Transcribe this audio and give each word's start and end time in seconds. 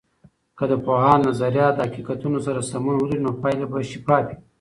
که 0.57 0.65
د 0.71 0.73
پوهاند 0.85 1.23
نظریات 1.29 1.73
د 1.75 1.79
حقیقتونو 1.87 2.39
سره 2.45 2.59
سمون 2.71 2.95
ولري، 2.99 3.19
نو 3.25 3.31
پایلې 3.41 3.65
به 3.71 3.79
شفافې 3.91 4.35
وي. 4.35 4.35